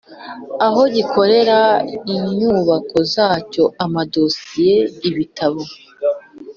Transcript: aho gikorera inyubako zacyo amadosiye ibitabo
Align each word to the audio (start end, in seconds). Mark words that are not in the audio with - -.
aho 0.65 0.81
gikorera 0.95 1.59
inyubako 2.15 2.97
zacyo 3.13 3.63
amadosiye 3.85 4.77
ibitabo 5.09 5.61